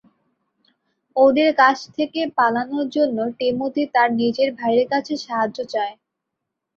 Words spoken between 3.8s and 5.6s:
তার নিজের ভাইয়ের কাছে সাহায্য